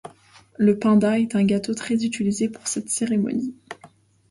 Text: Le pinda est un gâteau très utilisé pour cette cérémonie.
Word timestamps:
Le 0.57 0.79
pinda 0.79 1.19
est 1.19 1.35
un 1.35 1.43
gâteau 1.43 1.75
très 1.75 1.93
utilisé 2.03 2.49
pour 2.49 2.67
cette 2.67 2.89
cérémonie. 2.89 3.53